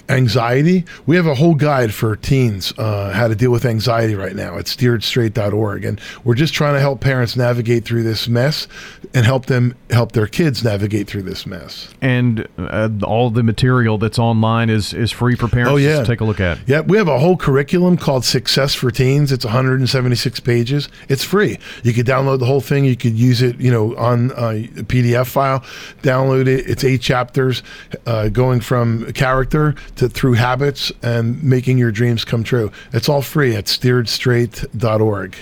anxiety. 0.10 0.86
We 1.05 1.15
have 1.15 1.27
a 1.27 1.36
whole 1.36 1.55
guide 1.55 1.93
for 1.93 2.15
teens 2.15 2.74
uh, 2.77 3.12
how 3.12 3.27
to 3.27 3.36
deal 3.36 3.51
with 3.51 3.65
anxiety 3.65 4.15
right 4.15 4.36
now 4.36 4.57
at 4.57 4.65
steeredstraight.org. 4.65 5.86
And 5.86 6.01
we're 6.24 6.36
just 6.36 6.53
trying 6.53 6.74
to 6.74 6.79
help 6.79 7.00
parents 7.00 7.36
navigate 7.36 7.86
through 7.86 8.03
this 8.03 8.27
mess 8.27 8.67
and 9.13 9.25
help 9.25 9.45
them 9.45 9.75
help 9.89 10.12
their 10.12 10.27
kids 10.27 10.63
navigate 10.63 11.07
through 11.07 11.24
this 11.24 11.45
mess. 11.45 11.89
And 12.01 12.48
uh, 12.57 12.89
all 13.03 13.29
the 13.29 13.43
material 13.43 13.98
that's 13.98 14.19
online 14.19 14.69
is, 14.69 14.93
is 14.93 15.12
free 15.12 15.36
for 15.36 15.48
parents 15.48 15.74
oh, 15.74 15.77
yeah. 15.77 16.00
to 16.00 16.05
take 16.05 16.22
a 16.22 16.25
look 16.25 16.39
at. 16.39 16.60
Yeah, 16.67 16.81
we 16.81 16.98
have 16.98 17.07
a 17.07 17.19
whole 17.19 17.38
curriculum 17.38 17.98
called 17.98 18.25
Success 18.25 18.74
for 18.74 18.91
Teens. 18.91 19.31
It's 19.31 19.45
176 19.45 20.39
pages. 20.41 20.89
It's 21.10 21.24
free. 21.24 21.57
You 21.83 21.93
could 21.93 22.05
download 22.05 22.39
the 22.39 22.45
whole 22.45 22.62
thing. 22.62 22.86
You 22.86 22.98
could 22.98 23.17
use 23.17 23.41
it, 23.41 23.60
you 23.60 23.72
know, 23.72 23.95
on 23.95 24.31
a 24.31 24.67
PDF 24.83 25.27
file. 25.27 25.62
Download 26.01 26.48
it. 26.48 26.69
It's 26.69 26.83
eight 26.83 27.01
chapters 27.01 27.63
uh, 28.05 28.29
going 28.29 28.60
from 28.60 29.12
character 29.13 29.75
to 29.95 30.09
through 30.09 30.33
habits 30.33 30.91
and 31.01 31.43
making 31.43 31.77
your 31.77 31.91
dreams 31.91 32.25
come 32.25 32.43
true. 32.43 32.71
It's 32.91 33.09
all 33.09 33.21
free 33.21 33.55
at 33.55 33.65
steeredstraight.org. 33.65 35.35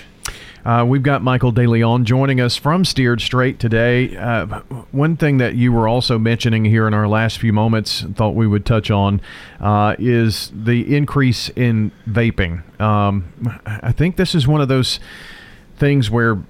Uh, 0.64 0.84
we've 0.86 1.02
got 1.02 1.22
Michael 1.22 1.52
DeLeon 1.52 2.04
joining 2.04 2.40
us 2.40 2.56
from 2.56 2.84
Steered 2.84 3.20
Straight 3.20 3.58
today. 3.58 4.16
Uh, 4.16 4.60
one 4.92 5.16
thing 5.16 5.38
that 5.38 5.56
you 5.56 5.72
were 5.72 5.88
also 5.88 6.18
mentioning 6.18 6.64
here 6.64 6.86
in 6.86 6.94
our 6.94 7.08
last 7.08 7.38
few 7.38 7.52
moments, 7.52 8.02
thought 8.14 8.36
we 8.36 8.46
would 8.46 8.64
touch 8.64 8.88
on, 8.88 9.20
uh, 9.58 9.96
is 9.98 10.52
the 10.54 10.94
increase 10.94 11.48
in 11.50 11.90
vaping. 12.08 12.62
Um, 12.80 13.60
I 13.66 13.90
think 13.90 14.16
this 14.16 14.36
is 14.36 14.46
one 14.46 14.60
of 14.60 14.68
those 14.68 15.00
things 15.78 16.12
where 16.12 16.40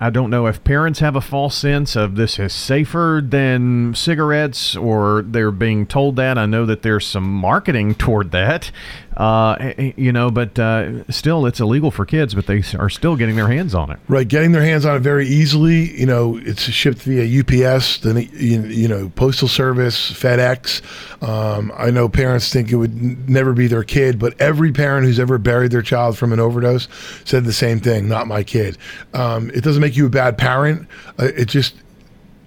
I 0.00 0.10
don't 0.10 0.30
know 0.30 0.46
if 0.46 0.62
parents 0.64 1.00
have 1.00 1.16
a 1.16 1.20
false 1.20 1.56
sense 1.56 1.96
of 1.96 2.16
this 2.16 2.38
is 2.38 2.52
safer 2.52 3.22
than 3.24 3.94
cigarettes 3.94 4.76
or 4.76 5.22
they're 5.22 5.50
being 5.50 5.86
told 5.86 6.16
that. 6.16 6.38
I 6.38 6.46
know 6.46 6.66
that 6.66 6.82
there's 6.82 7.06
some 7.06 7.24
marketing 7.24 7.94
toward 7.94 8.30
that, 8.32 8.70
uh, 9.16 9.72
you 9.96 10.12
know, 10.12 10.30
but 10.30 10.58
uh, 10.58 11.04
still, 11.10 11.44
it's 11.46 11.60
illegal 11.60 11.90
for 11.90 12.06
kids, 12.06 12.34
but 12.34 12.46
they 12.46 12.62
are 12.78 12.88
still 12.88 13.16
getting 13.16 13.36
their 13.36 13.48
hands 13.48 13.74
on 13.74 13.90
it. 13.90 13.98
Right, 14.08 14.26
getting 14.26 14.52
their 14.52 14.62
hands 14.62 14.86
on 14.86 14.96
it 14.96 15.00
very 15.00 15.26
easily. 15.26 15.98
You 15.98 16.06
know, 16.06 16.38
it's 16.38 16.62
shipped 16.62 17.02
via 17.02 17.40
UPS, 17.40 17.98
the 17.98 18.24
you 18.32 18.88
know 18.88 19.10
Postal 19.14 19.48
Service, 19.48 20.10
FedEx. 20.10 20.82
Um, 21.22 21.72
I 21.76 21.90
know 21.90 22.08
parents 22.08 22.52
think 22.52 22.72
it 22.72 22.76
would 22.76 23.28
never 23.28 23.52
be 23.52 23.66
their 23.66 23.84
kid, 23.84 24.18
but 24.18 24.40
every 24.40 24.72
parent 24.72 25.06
who's 25.06 25.20
ever 25.20 25.38
buried 25.38 25.70
their 25.70 25.82
child 25.82 26.16
from 26.16 26.32
an 26.32 26.40
overdose 26.40 26.88
said 27.24 27.44
the 27.44 27.52
same 27.52 27.80
thing. 27.80 28.08
Not 28.08 28.26
my 28.26 28.42
kid. 28.42 28.78
Um, 29.12 29.50
it 29.50 29.62
doesn't 29.62 29.71
make 29.80 29.96
you 29.96 30.06
a 30.06 30.10
bad 30.10 30.38
parent. 30.38 30.86
Uh, 31.18 31.30
it 31.36 31.46
just 31.46 31.74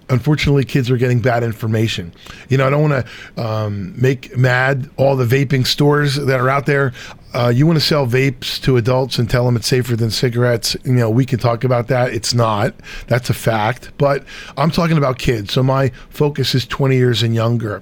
unfortunately 0.09 0.63
kids 0.63 0.91
are 0.91 0.97
getting 0.97 1.19
bad 1.19 1.43
information. 1.43 2.13
You 2.49 2.57
know 2.57 2.67
i 2.67 2.69
don't 2.69 2.89
want 2.89 3.05
to 3.05 3.43
um, 3.43 3.99
make 3.99 4.37
mad 4.37 4.89
all 4.97 5.15
the 5.15 5.25
vaping 5.25 5.65
stores 5.65 6.15
that 6.15 6.39
are 6.39 6.49
out 6.49 6.65
there. 6.65 6.93
Uh, 7.33 7.49
you 7.49 7.67
want 7.67 7.77
to 7.77 7.85
sell 7.85 8.07
vapes 8.07 8.61
to 8.61 8.77
adults 8.77 9.19
and 9.19 9.29
tell 9.29 9.45
them 9.45 9.57
it's 9.57 9.67
safer 9.67 9.97
than 9.97 10.09
cigarettes 10.09 10.77
you 10.85 10.93
know 10.93 11.09
we 11.09 11.25
can 11.25 11.39
talk 11.39 11.63
about 11.63 11.87
that. 11.87 12.13
It's 12.13 12.33
not. 12.33 12.75
That's 13.07 13.29
a 13.29 13.33
fact. 13.33 13.91
But 13.97 14.25
i'm 14.57 14.71
talking 14.71 14.97
about 14.97 15.19
kids. 15.19 15.53
So 15.53 15.63
my 15.63 15.89
focus 16.09 16.55
is 16.55 16.65
20 16.65 16.95
years 16.95 17.23
and 17.23 17.33
younger 17.33 17.81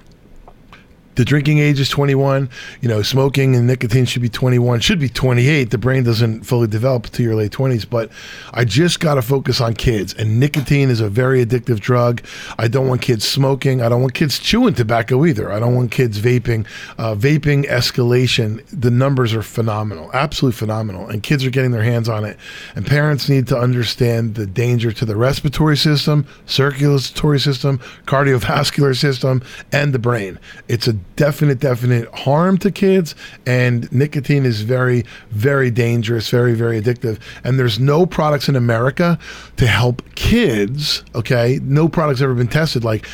the 1.16 1.24
drinking 1.24 1.58
age 1.58 1.80
is 1.80 1.88
21. 1.88 2.48
You 2.80 2.88
know, 2.88 3.02
smoking 3.02 3.54
and 3.54 3.66
nicotine 3.66 4.04
should 4.04 4.22
be 4.22 4.28
21, 4.28 4.80
should 4.80 4.98
be 4.98 5.08
28. 5.08 5.70
The 5.70 5.78
brain 5.78 6.04
doesn't 6.04 6.42
fully 6.42 6.66
develop 6.66 7.06
to 7.10 7.22
your 7.22 7.34
late 7.34 7.52
20s, 7.52 7.88
but 7.88 8.10
I 8.52 8.64
just 8.64 9.00
got 9.00 9.14
to 9.14 9.22
focus 9.22 9.60
on 9.60 9.74
kids. 9.74 10.14
And 10.14 10.40
nicotine 10.40 10.90
is 10.90 11.00
a 11.00 11.08
very 11.08 11.44
addictive 11.44 11.80
drug. 11.80 12.22
I 12.58 12.68
don't 12.68 12.88
want 12.88 13.02
kids 13.02 13.26
smoking. 13.26 13.82
I 13.82 13.88
don't 13.88 14.00
want 14.00 14.14
kids 14.14 14.38
chewing 14.38 14.74
tobacco 14.74 15.24
either. 15.24 15.52
I 15.52 15.60
don't 15.60 15.74
want 15.74 15.90
kids 15.90 16.20
vaping. 16.20 16.66
Uh, 16.98 17.14
vaping 17.14 17.64
escalation, 17.66 18.64
the 18.72 18.90
numbers 18.90 19.34
are 19.34 19.42
phenomenal, 19.42 20.10
absolutely 20.12 20.56
phenomenal. 20.56 21.08
And 21.08 21.22
kids 21.22 21.44
are 21.44 21.50
getting 21.50 21.70
their 21.70 21.82
hands 21.82 22.08
on 22.08 22.24
it. 22.24 22.38
And 22.74 22.86
parents 22.86 23.28
need 23.28 23.46
to 23.48 23.58
understand 23.58 24.34
the 24.34 24.46
danger 24.46 24.92
to 24.92 25.04
the 25.04 25.16
respiratory 25.16 25.76
system, 25.76 26.26
circulatory 26.46 27.40
system, 27.40 27.78
cardiovascular 28.06 28.96
system, 28.96 29.42
and 29.72 29.92
the 29.92 29.98
brain. 29.98 30.38
It's 30.68 30.88
a 30.88 30.96
definite, 31.16 31.60
definite 31.60 32.12
harm 32.14 32.58
to 32.58 32.70
kids, 32.70 33.14
and 33.46 33.90
nicotine 33.92 34.44
is 34.44 34.62
very, 34.62 35.04
very 35.30 35.70
dangerous, 35.70 36.28
very, 36.28 36.54
very 36.54 36.80
addictive. 36.80 37.20
And 37.44 37.58
there's 37.58 37.78
no 37.78 38.06
products 38.06 38.48
in 38.48 38.56
America 38.56 39.18
to 39.56 39.66
help 39.66 40.02
kids. 40.14 41.04
Okay, 41.14 41.60
no 41.62 41.88
products 41.88 42.20
ever 42.20 42.34
been 42.34 42.48
tested 42.48 42.84
like 42.84 43.06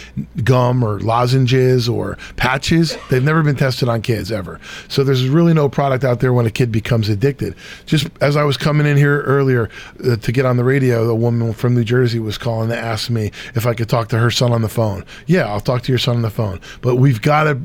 gum 0.44 0.82
or 0.82 1.00
lozenges 1.00 1.88
or 1.88 2.16
patches. 2.36 2.96
They've 3.10 3.22
never 3.22 3.42
been 3.42 3.56
tested 3.56 3.88
on 3.88 4.02
kids 4.02 4.32
ever. 4.32 4.60
So 4.88 5.04
there's 5.04 5.28
really 5.28 5.54
no 5.54 5.68
product 5.68 6.04
out 6.04 6.20
there 6.20 6.32
when 6.32 6.46
a 6.46 6.50
kid 6.50 6.72
becomes 6.72 7.08
addicted. 7.08 7.54
Just 7.86 8.08
as 8.20 8.36
I 8.36 8.44
was 8.44 8.56
coming 8.56 8.86
in 8.86 8.96
here 8.96 9.22
earlier 9.22 9.68
uh, 10.04 10.16
to 10.16 10.32
get 10.32 10.46
on 10.46 10.56
the 10.56 10.64
radio, 10.64 11.08
a 11.08 11.14
woman 11.14 11.52
from 11.52 11.74
New 11.74 11.84
Jersey 11.84 12.18
was 12.18 12.38
calling 12.38 12.68
to 12.70 12.78
ask 12.78 13.10
me 13.10 13.30
if 13.54 13.66
I 13.66 13.74
could 13.74 13.88
talk 13.88 14.08
to 14.08 14.18
her 14.18 14.30
son 14.30 14.52
on 14.52 14.62
the 14.62 14.68
phone. 14.68 15.04
Yeah, 15.26 15.46
I'll 15.46 15.60
talk 15.60 15.82
to 15.82 15.92
your 15.92 15.98
son 15.98 16.16
on 16.16 16.22
the 16.22 16.30
phone. 16.30 16.60
But 16.80 16.96
we've 16.96 17.20
got 17.20 17.44
to 17.44 17.60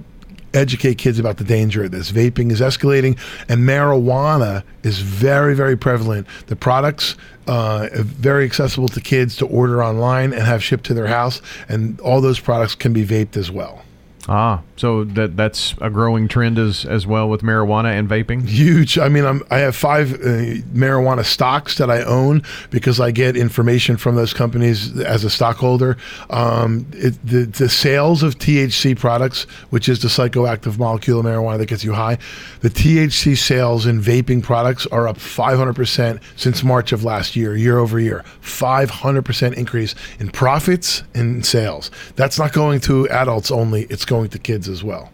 educate 0.55 0.97
kids 0.97 1.19
about 1.19 1.37
the 1.37 1.43
danger 1.43 1.83
of 1.83 1.91
this. 1.91 2.11
Vaping 2.11 2.51
is 2.51 2.61
escalating, 2.61 3.17
and 3.47 3.61
marijuana 3.61 4.63
is 4.83 4.99
very, 4.99 5.55
very 5.55 5.77
prevalent. 5.77 6.27
The 6.47 6.55
products 6.55 7.15
uh, 7.47 7.89
very 7.93 8.45
accessible 8.45 8.87
to 8.89 9.01
kids 9.01 9.35
to 9.37 9.45
order 9.47 9.83
online 9.83 10.33
and 10.33 10.43
have 10.43 10.63
shipped 10.63 10.85
to 10.85 10.93
their 10.93 11.07
house, 11.07 11.41
and 11.69 11.99
all 12.01 12.21
those 12.21 12.39
products 12.39 12.75
can 12.75 12.93
be 12.93 13.05
vaped 13.05 13.37
as 13.37 13.51
well. 13.51 13.84
Ah, 14.27 14.61
so 14.75 15.03
that 15.03 15.37
that's 15.37 15.75
a 15.81 15.89
growing 15.91 16.27
trend 16.27 16.57
as 16.57 16.83
as 16.83 17.05
well 17.05 17.29
with 17.29 17.41
marijuana 17.41 17.97
and 17.97 18.09
vaping. 18.09 18.47
Huge. 18.47 18.97
I 18.97 19.07
mean, 19.07 19.23
I'm 19.23 19.43
I 19.51 19.59
have 19.59 19.75
five 19.75 20.13
uh, 20.13 20.61
marijuana 20.73 21.23
stocks 21.23 21.77
that 21.77 21.91
I 21.91 22.01
own 22.03 22.41
because 22.71 22.99
I 22.99 23.11
get 23.11 23.37
information 23.37 23.97
from 23.97 24.15
those 24.15 24.33
companies 24.33 24.99
as 24.99 25.23
a 25.23 25.29
stockholder. 25.29 25.97
Um, 26.31 26.87
it, 26.93 27.13
the 27.23 27.45
the 27.45 27.69
sales 27.69 28.23
of 28.23 28.39
THC 28.39 28.97
products, 28.97 29.43
which 29.69 29.87
is 29.87 30.01
the 30.01 30.07
psychoactive 30.07 30.79
molecule 30.79 31.19
of 31.19 31.25
marijuana 31.27 31.59
that 31.59 31.67
gets 31.67 31.83
you 31.83 31.93
high, 31.93 32.17
the 32.61 32.69
THC 32.69 33.37
sales 33.37 33.85
in 33.85 34.01
vaping 34.01 34.41
products 34.41 34.87
are 34.87 35.07
up 35.07 35.17
500 35.17 35.75
percent 35.75 36.19
since 36.35 36.63
March 36.63 36.91
of 36.91 37.03
last 37.03 37.35
year, 37.35 37.55
year 37.55 37.77
over 37.77 37.99
year. 37.99 38.23
500 38.41 39.23
percent 39.23 39.55
increase 39.55 39.93
in 40.19 40.31
profits 40.31 41.03
and 41.13 41.45
sales. 41.45 41.91
That's 42.15 42.39
not 42.39 42.53
going 42.53 42.79
to 42.81 43.07
adults 43.09 43.51
only. 43.51 43.83
It's 43.83 44.03
going 44.03 44.14
going 44.15 44.29
to 44.29 44.39
kids 44.39 44.69
as 44.69 44.83
well. 44.83 45.11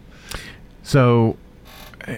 So, 0.84 1.36
uh, 2.06 2.12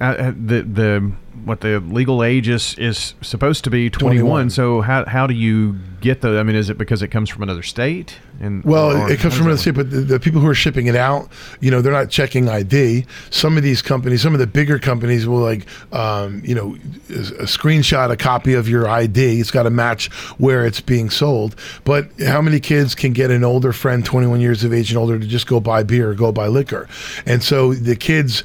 uh, 0.00 0.32
the 0.50 0.62
the 0.80 1.12
what 1.44 1.60
the 1.60 1.80
legal 1.80 2.22
age 2.22 2.48
is 2.48 2.74
is 2.78 3.14
supposed 3.20 3.64
to 3.64 3.70
be 3.70 3.90
21. 3.90 4.20
21. 4.20 4.50
So 4.50 4.80
how 4.80 5.04
how 5.06 5.26
do 5.26 5.34
you 5.34 5.76
get 6.00 6.20
the? 6.20 6.38
I 6.38 6.42
mean, 6.42 6.56
is 6.56 6.70
it 6.70 6.78
because 6.78 7.02
it 7.02 7.08
comes 7.08 7.28
from 7.28 7.42
another 7.42 7.62
state? 7.62 8.18
And 8.40 8.62
well, 8.64 9.08
it 9.08 9.18
comes 9.18 9.34
from 9.34 9.46
another 9.46 9.60
state, 9.60 9.74
but 9.74 9.90
the, 9.90 9.98
the, 9.98 10.20
people 10.20 10.40
who 10.40 10.46
are 10.46 10.54
shipping 10.54 10.86
it 10.86 10.94
out, 10.94 11.28
you 11.60 11.72
know, 11.72 11.82
they're 11.82 11.92
not 11.92 12.08
checking 12.08 12.48
ID. 12.48 13.04
Some 13.30 13.56
of 13.56 13.64
these 13.64 13.82
companies, 13.82 14.22
some 14.22 14.32
of 14.32 14.38
the 14.38 14.46
bigger 14.46 14.78
companies, 14.78 15.26
will 15.26 15.40
like, 15.40 15.66
um, 15.92 16.40
you 16.44 16.54
know, 16.54 16.76
a, 17.10 17.42
a 17.42 17.46
screenshot 17.46 18.12
a 18.12 18.16
copy 18.16 18.54
of 18.54 18.68
your 18.68 18.88
ID. 18.88 19.40
It's 19.40 19.50
got 19.50 19.64
to 19.64 19.70
match 19.70 20.12
where 20.38 20.64
it's 20.64 20.80
being 20.80 21.10
sold. 21.10 21.56
But 21.84 22.08
how 22.24 22.40
many 22.40 22.60
kids 22.60 22.94
can 22.94 23.12
get 23.12 23.30
an 23.32 23.42
older 23.42 23.72
friend, 23.72 24.04
21 24.04 24.40
years 24.40 24.62
of 24.62 24.72
age 24.72 24.90
and 24.90 24.98
older, 24.98 25.18
to 25.18 25.26
just 25.26 25.48
go 25.48 25.58
buy 25.58 25.82
beer 25.82 26.10
or 26.10 26.14
go 26.14 26.30
buy 26.30 26.46
liquor? 26.46 26.88
And 27.26 27.42
so 27.42 27.74
the 27.74 27.96
kids 27.96 28.44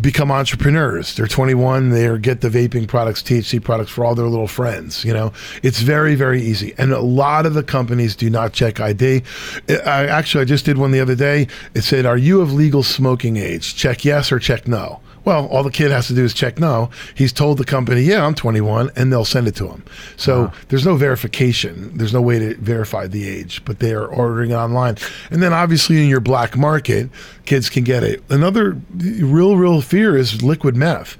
become 0.00 0.30
entrepreneurs. 0.30 1.14
They're 1.14 1.26
21. 1.26 1.90
They 1.90 2.18
get 2.18 2.40
the 2.40 2.48
vaping 2.48 2.88
products, 2.88 3.22
THC 3.22 3.62
products 3.62 3.90
for 3.90 4.04
all 4.04 4.14
their 4.14 4.26
little 4.26 4.48
friends. 4.48 5.04
You 5.04 5.12
know, 5.12 5.32
it's 5.62 5.80
very, 5.80 6.14
very 6.14 6.42
easy. 6.42 6.74
And 6.78 6.92
a 6.92 7.00
lot 7.00 7.46
of 7.46 7.54
the 7.54 7.62
companies 7.62 8.16
do 8.16 8.30
not 8.30 8.52
check 8.52 8.80
ID. 8.80 9.22
I, 9.68 10.06
actually, 10.06 10.42
I 10.42 10.44
just 10.44 10.64
did 10.64 10.78
one 10.78 10.90
the 10.90 11.00
other 11.00 11.14
day. 11.14 11.48
It 11.74 11.82
said, 11.82 12.06
"Are 12.06 12.16
you 12.16 12.40
of 12.40 12.52
legal 12.52 12.82
smoking 12.82 13.36
age? 13.36 13.76
Check 13.76 14.04
yes 14.04 14.32
or 14.32 14.38
check 14.38 14.66
no." 14.66 15.00
Well, 15.24 15.46
all 15.46 15.62
the 15.62 15.70
kid 15.70 15.90
has 15.90 16.08
to 16.08 16.14
do 16.14 16.24
is 16.24 16.34
check 16.34 16.58
no. 16.58 16.90
He's 17.14 17.32
told 17.32 17.58
the 17.58 17.64
company, 17.64 18.02
yeah, 18.02 18.26
I'm 18.26 18.34
21, 18.34 18.90
and 18.96 19.12
they'll 19.12 19.24
send 19.24 19.46
it 19.46 19.54
to 19.56 19.68
him. 19.68 19.84
So 20.16 20.44
wow. 20.44 20.52
there's 20.68 20.84
no 20.84 20.96
verification. 20.96 21.96
There's 21.96 22.12
no 22.12 22.20
way 22.20 22.38
to 22.40 22.54
verify 22.56 23.06
the 23.06 23.28
age, 23.28 23.64
but 23.64 23.78
they 23.78 23.92
are 23.92 24.06
ordering 24.06 24.50
it 24.50 24.54
online. 24.54 24.96
And 25.30 25.42
then 25.42 25.52
obviously 25.52 26.02
in 26.02 26.08
your 26.08 26.20
black 26.20 26.56
market, 26.56 27.08
kids 27.44 27.70
can 27.70 27.84
get 27.84 28.02
it. 28.02 28.22
Another 28.30 28.80
real, 28.94 29.56
real 29.56 29.80
fear 29.80 30.16
is 30.16 30.42
liquid 30.42 30.76
meth. 30.76 31.16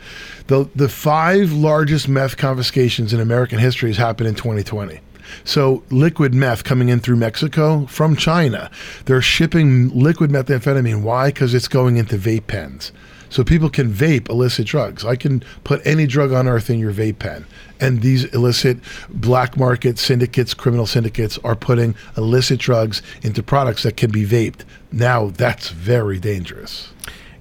The, 0.48 0.68
the 0.74 0.88
five 0.88 1.52
largest 1.52 2.08
meth 2.08 2.36
confiscations 2.36 3.12
in 3.12 3.20
American 3.20 3.58
history 3.58 3.90
has 3.90 3.96
happened 3.96 4.28
in 4.28 4.34
2020. 4.34 5.00
So 5.44 5.82
liquid 5.90 6.34
meth 6.34 6.64
coming 6.64 6.88
in 6.88 7.00
through 7.00 7.16
Mexico 7.16 7.86
from 7.86 8.16
China. 8.16 8.70
They're 9.04 9.22
shipping 9.22 9.88
liquid 9.90 10.30
methamphetamine. 10.30 11.02
Why? 11.02 11.28
Because 11.28 11.54
it's 11.54 11.68
going 11.68 11.96
into 11.96 12.16
vape 12.16 12.48
pens. 12.48 12.92
So 13.32 13.42
people 13.42 13.70
can 13.70 13.90
vape 13.90 14.28
illicit 14.28 14.66
drugs. 14.66 15.06
I 15.06 15.16
can 15.16 15.42
put 15.64 15.80
any 15.86 16.06
drug 16.06 16.32
on 16.32 16.46
earth 16.46 16.68
in 16.68 16.78
your 16.78 16.92
vape 16.92 17.18
pen. 17.18 17.46
And 17.80 18.02
these 18.02 18.24
illicit 18.26 18.76
black 19.08 19.56
market 19.56 19.98
syndicates, 19.98 20.52
criminal 20.52 20.86
syndicates 20.86 21.38
are 21.38 21.56
putting 21.56 21.94
illicit 22.18 22.60
drugs 22.60 23.00
into 23.22 23.42
products 23.42 23.84
that 23.84 23.96
can 23.96 24.10
be 24.10 24.26
vaped. 24.26 24.64
Now 24.92 25.28
that's 25.28 25.70
very 25.70 26.18
dangerous 26.18 26.92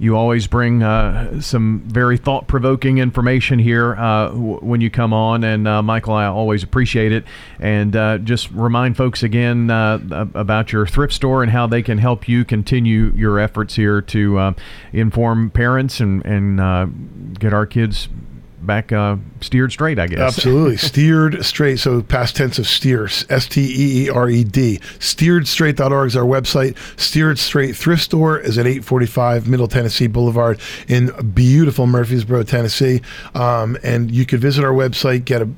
you 0.01 0.17
always 0.17 0.48
bring 0.48 0.81
uh, 0.81 1.39
some 1.41 1.84
very 1.86 2.17
thought 2.17 2.48
provoking 2.48 2.98
information 2.98 3.60
here 3.60 3.93
uh, 3.93 4.29
w- 4.29 4.58
when 4.58 4.81
you 4.81 4.89
come 4.89 5.13
on. 5.13 5.43
And 5.43 5.67
uh, 5.67 5.84
Michael, 5.84 6.15
I 6.15 6.25
always 6.25 6.63
appreciate 6.63 7.12
it. 7.12 7.24
And 7.60 7.96
uh, 7.96 8.17
just 8.17 8.50
remind 8.50 8.98
folks 8.98 9.22
again 9.22 9.70
uh, 9.70 10.00
about 10.34 10.74
your 10.74 10.88
thrift 10.88 11.13
store 11.13 11.43
and 11.43 11.51
how 11.51 11.67
they 11.67 11.84
can 11.84 12.00
help 12.00 12.27
you 12.27 12.43
continue 12.43 13.13
your 13.15 13.38
efforts 13.38 13.75
here 13.75 14.01
to 14.01 14.39
uh, 14.39 14.53
inform 14.91 15.51
parents 15.51 16.00
and, 16.00 16.25
and 16.25 17.38
get 17.39 17.53
our 17.53 17.67
kids 17.67 18.10
back 18.65 18.91
uh, 18.91 19.18
steered 19.41 19.72
straight, 19.72 20.00
I 20.00 20.08
guess. 20.08 20.20
Absolutely. 20.20 20.77
steered 20.77 21.44
straight. 21.46 21.80
So 21.80 22.01
past 22.01 22.36
tense 22.36 22.60
of 22.60 22.68
steer, 22.68 23.06
S 23.06 23.48
T 23.48 23.62
E 23.62 24.06
E 24.06 24.10
R 24.10 24.30
E 24.30 24.44
D. 24.44 24.80
Steeredstraight.org 25.00 26.08
is 26.08 26.15
our 26.15 26.24
website. 26.24 26.77
Steered 27.00 27.39
Straight 27.39 27.75
Thrift 27.75 28.03
Store 28.03 28.39
is 28.39 28.58
at 28.58 28.65
845 28.65 29.48
Middle 29.48 29.68
Tennessee 29.68 30.08
Boulevard 30.08 30.60
in 30.88 31.12
beautiful 31.34 31.88
Murfreesboro, 31.88 32.44
Tennessee. 32.44 33.01
Um, 33.34 33.77
and 33.84 34.12
you 34.12 34.25
could 34.25 34.39
visit 34.39 34.63
our 34.63 34.74
website, 34.74 35.25
get 35.25 35.41
a 35.41 35.50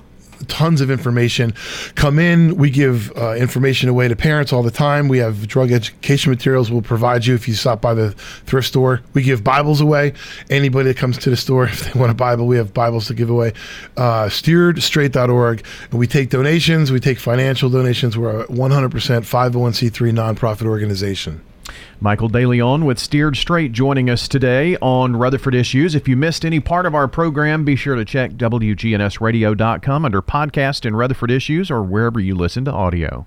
tons 0.47 0.81
of 0.81 0.91
information. 0.91 1.53
Come 1.95 2.19
in. 2.19 2.55
We 2.57 2.69
give 2.69 3.15
uh, 3.17 3.35
information 3.35 3.89
away 3.89 4.07
to 4.07 4.15
parents 4.15 4.53
all 4.53 4.63
the 4.63 4.71
time. 4.71 5.07
We 5.07 5.17
have 5.19 5.47
drug 5.47 5.71
education 5.71 6.31
materials 6.31 6.71
we'll 6.71 6.81
provide 6.81 7.25
you 7.25 7.35
if 7.35 7.47
you 7.47 7.53
stop 7.53 7.81
by 7.81 7.93
the 7.93 8.11
thrift 8.11 8.67
store. 8.67 9.01
We 9.13 9.23
give 9.23 9.43
Bibles 9.43 9.81
away. 9.81 10.13
Anybody 10.49 10.89
that 10.89 10.97
comes 10.97 11.17
to 11.19 11.29
the 11.29 11.37
store, 11.37 11.65
if 11.73 11.91
they 11.91 11.99
want 11.99 12.11
a 12.11 12.15
Bible, 12.15 12.47
we 12.47 12.57
have 12.57 12.73
Bibles 12.73 13.07
to 13.07 13.13
give 13.13 13.29
away. 13.29 13.53
Uh, 13.97 14.25
steeredstraight.org. 14.25 15.65
We 15.91 16.07
take 16.07 16.29
donations. 16.29 16.91
We 16.91 16.99
take 16.99 17.19
financial 17.19 17.69
donations. 17.69 18.17
We're 18.17 18.41
a 18.41 18.47
100% 18.47 18.89
501c3 18.89 20.11
nonprofit 20.11 20.65
organization. 20.65 21.41
Michael 21.99 22.29
DeLeon 22.29 22.85
with 22.85 22.99
Steered 22.99 23.37
Straight 23.37 23.71
joining 23.71 24.09
us 24.09 24.27
today 24.27 24.77
on 24.81 25.15
Rutherford 25.15 25.55
Issues. 25.55 25.95
If 25.95 26.07
you 26.07 26.15
missed 26.15 26.45
any 26.45 26.59
part 26.59 26.85
of 26.85 26.95
our 26.95 27.07
program, 27.07 27.63
be 27.63 27.75
sure 27.75 27.95
to 27.95 28.05
check 28.05 28.31
WGNSradio.com 28.33 30.05
under 30.05 30.21
podcast 30.21 30.85
and 30.85 30.97
Rutherford 30.97 31.31
Issues 31.31 31.71
or 31.71 31.83
wherever 31.83 32.19
you 32.19 32.35
listen 32.35 32.65
to 32.65 32.71
audio. 32.71 33.25